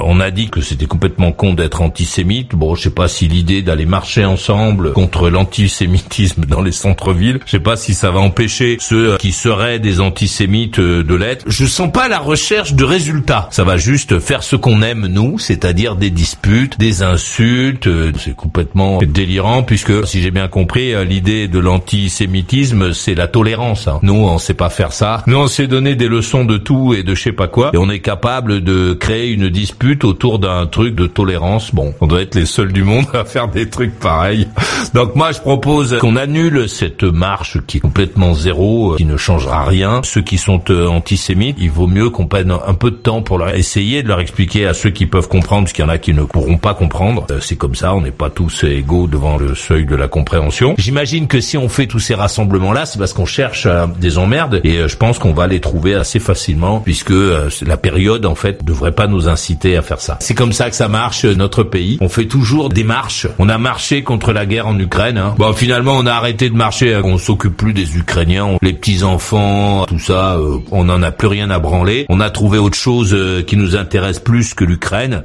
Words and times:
On 0.00 0.20
a 0.20 0.30
dit 0.30 0.48
que 0.48 0.60
c'était 0.60 0.86
complètement 0.86 1.32
con 1.32 1.54
d'être 1.54 1.82
antisémite. 1.82 2.54
Bon, 2.54 2.74
je 2.74 2.84
sais 2.84 2.90
pas 2.90 3.08
si 3.08 3.28
l'idée 3.28 3.62
d'aller 3.62 3.86
marcher 3.86 4.24
ensemble 4.24 4.92
contre 4.92 5.28
l'antisémitisme 5.28 6.44
dans 6.46 6.62
les 6.62 6.72
centres-villes, 6.72 7.40
je 7.46 7.50
sais 7.50 7.60
pas 7.60 7.76
si 7.76 7.94
ça 7.94 8.10
va 8.10 8.20
empêcher 8.20 8.76
ceux 8.80 9.16
qui 9.18 9.32
seraient 9.32 9.78
des 9.78 10.00
antisémites 10.00 10.78
euh, 10.78 11.02
de 11.02 11.14
l'être. 11.14 11.44
Je 11.46 11.66
sens 11.66 11.90
pas 11.92 12.08
la 12.08 12.18
recherche 12.18 12.74
de 12.74 12.84
résultats. 12.84 13.48
Ça 13.50 13.64
va 13.64 13.76
juste 13.76 14.18
faire 14.18 14.42
ce 14.42 14.56
qu'on 14.56 14.82
aime 14.82 15.06
nous, 15.06 15.38
c'est-à-dire 15.38 15.96
des 15.96 16.10
disputes, 16.10 16.78
des 16.78 17.02
insultes. 17.02 17.86
Euh, 17.86 18.12
c'est 18.18 18.36
complètement 18.36 18.98
délirant 19.02 19.62
puisque 19.62 20.06
si 20.06 20.22
j'ai 20.22 20.30
bien 20.30 20.48
compris, 20.48 20.94
euh, 20.94 21.04
l'idée 21.04 21.48
de 21.48 21.58
l'antisémitisme, 21.58 22.92
c'est 22.92 23.14
la 23.14 23.28
tolérance. 23.28 23.88
Hein. 23.88 23.98
Nous, 24.02 24.14
on 24.14 24.38
sait 24.38 24.54
pas 24.54 24.70
faire 24.70 24.92
ça. 24.92 25.22
Nous, 25.26 25.36
on 25.36 25.46
sait 25.46 25.66
donner 25.66 25.94
des 25.94 26.08
leçons 26.08 26.44
de 26.44 26.56
tout 26.56 26.94
et 26.94 27.02
de 27.02 27.14
je 27.14 27.22
sais 27.22 27.32
pas 27.32 27.48
quoi, 27.48 27.70
et 27.74 27.76
on 27.76 27.90
est 27.90 28.00
capable 28.00 28.62
de 28.62 28.94
créer 28.94 29.30
une 29.30 29.48
dispute 29.48 29.81
autour 30.04 30.38
d'un 30.38 30.66
truc 30.66 30.94
de 30.94 31.06
tolérance. 31.06 31.74
Bon, 31.74 31.94
on 32.00 32.06
doit 32.06 32.22
être 32.22 32.34
les 32.34 32.46
seuls 32.46 32.72
du 32.72 32.84
monde 32.84 33.06
à 33.14 33.24
faire 33.24 33.48
des 33.48 33.68
trucs 33.68 33.98
pareils. 33.98 34.48
Donc 34.94 35.16
moi, 35.16 35.32
je 35.32 35.40
propose 35.40 35.98
qu'on 35.98 36.16
annule 36.16 36.68
cette 36.68 37.02
marche 37.02 37.58
qui 37.66 37.78
est 37.78 37.80
complètement 37.80 38.34
zéro, 38.34 38.92
euh, 38.92 38.96
qui 38.96 39.04
ne 39.04 39.16
changera 39.16 39.64
rien. 39.64 40.00
Ceux 40.04 40.22
qui 40.22 40.38
sont 40.38 40.62
euh, 40.70 40.86
antisémites, 40.86 41.56
il 41.58 41.70
vaut 41.70 41.86
mieux 41.86 42.10
qu'on 42.10 42.26
prenne 42.26 42.52
un 42.52 42.74
peu 42.74 42.90
de 42.90 42.96
temps 42.96 43.22
pour 43.22 43.38
leur 43.38 43.54
essayer 43.54 44.02
de 44.02 44.08
leur 44.08 44.20
expliquer 44.20 44.66
à 44.66 44.74
ceux 44.74 44.90
qui 44.90 45.06
peuvent 45.06 45.28
comprendre, 45.28 45.64
parce 45.64 45.72
qu'il 45.72 45.84
y 45.84 45.88
en 45.88 45.90
a 45.90 45.98
qui 45.98 46.14
ne 46.14 46.22
pourront 46.22 46.58
pas 46.58 46.74
comprendre. 46.74 47.26
Euh, 47.30 47.38
c'est 47.40 47.56
comme 47.56 47.74
ça, 47.74 47.94
on 47.94 48.02
n'est 48.02 48.10
pas 48.10 48.30
tous 48.30 48.64
égaux 48.64 49.06
devant 49.06 49.36
le 49.36 49.54
seuil 49.54 49.84
de 49.84 49.96
la 49.96 50.08
compréhension. 50.08 50.74
J'imagine 50.78 51.26
que 51.26 51.40
si 51.40 51.56
on 51.58 51.68
fait 51.68 51.86
tous 51.86 51.98
ces 51.98 52.14
rassemblements-là, 52.14 52.86
c'est 52.86 52.98
parce 52.98 53.12
qu'on 53.12 53.26
cherche 53.26 53.66
des 53.98 54.18
emmerdes, 54.18 54.60
et 54.64 54.88
je 54.88 54.96
pense 54.96 55.18
qu'on 55.18 55.32
va 55.32 55.46
les 55.46 55.60
trouver 55.60 55.94
assez 55.94 56.20
facilement, 56.20 56.80
puisque 56.80 57.12
la 57.66 57.76
période, 57.76 58.26
en 58.26 58.34
fait, 58.34 58.64
devrait 58.64 58.92
pas 58.92 59.06
nous 59.06 59.28
inciter 59.28 59.71
à 59.76 59.82
faire 59.82 60.00
ça. 60.00 60.16
C'est 60.20 60.34
comme 60.34 60.52
ça 60.52 60.70
que 60.70 60.76
ça 60.76 60.88
marche, 60.88 61.24
notre 61.24 61.62
pays. 61.62 61.98
On 62.00 62.08
fait 62.08 62.26
toujours 62.26 62.68
des 62.68 62.84
marches. 62.84 63.26
On 63.38 63.48
a 63.48 63.58
marché 63.58 64.02
contre 64.02 64.32
la 64.32 64.46
guerre 64.46 64.66
en 64.66 64.78
Ukraine. 64.78 65.18
Hein. 65.18 65.34
Bon, 65.38 65.52
finalement, 65.52 65.94
on 65.96 66.06
a 66.06 66.12
arrêté 66.12 66.50
de 66.50 66.54
marcher. 66.54 67.00
On 67.02 67.18
s'occupe 67.18 67.56
plus 67.56 67.72
des 67.72 67.96
Ukrainiens, 67.96 68.56
les 68.62 68.72
petits 68.72 69.02
enfants, 69.02 69.84
tout 69.86 69.98
ça. 69.98 70.36
Euh, 70.36 70.58
on 70.70 70.84
n'en 70.84 71.02
a 71.02 71.10
plus 71.10 71.28
rien 71.28 71.50
à 71.50 71.58
branler. 71.58 72.06
On 72.08 72.20
a 72.20 72.30
trouvé 72.30 72.58
autre 72.58 72.76
chose 72.76 73.12
euh, 73.12 73.42
qui 73.42 73.56
nous 73.56 73.76
intéresse 73.76 74.18
plus 74.18 74.54
que 74.54 74.64
l'Ukraine. 74.64 75.20